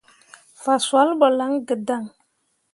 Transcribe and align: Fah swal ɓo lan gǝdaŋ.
Fah 0.61 0.79
swal 0.85 1.09
ɓo 1.19 1.27
lan 1.37 1.53
gǝdaŋ. 1.67 2.03